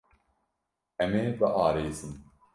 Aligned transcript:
Em 1.03 1.11
ê 1.21 1.25
biarêsin. 1.39 2.11